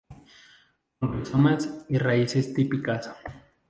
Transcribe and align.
Con 0.99 1.13
rizomas 1.13 1.85
y 1.87 1.99
raíces 1.99 2.55
típicas. 2.55 3.11